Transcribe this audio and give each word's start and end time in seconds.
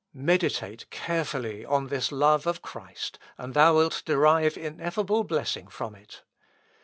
Meditate 0.15 0.89
carefully 0.89 1.63
on 1.63 1.85
this 1.89 2.11
love 2.11 2.47
of 2.47 2.63
Christ, 2.63 3.19
and 3.37 3.53
thou 3.53 3.75
wilt 3.75 4.01
derive 4.03 4.57
ineffable 4.57 5.23
blessing 5.23 5.67
from 5.67 5.93
it. 5.93 6.23